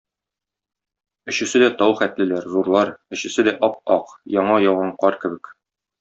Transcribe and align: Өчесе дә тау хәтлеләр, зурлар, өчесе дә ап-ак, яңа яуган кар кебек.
Өчесе 1.33 1.59
дә 1.65 1.67
тау 1.81 1.93
хәтлеләр, 2.01 2.47
зурлар, 2.53 2.91
өчесе 3.17 3.45
дә 3.51 3.57
ап-ак, 3.71 4.15
яңа 4.41 4.57
яуган 4.69 4.95
кар 5.05 5.19
кебек. 5.25 5.53